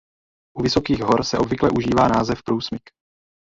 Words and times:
U 0.57 0.63
vysokých 0.63 1.01
hor 1.01 1.23
se 1.23 1.37
obvykle 1.37 1.69
užívá 1.77 2.07
název 2.07 2.43
průsmyk. 2.43 2.81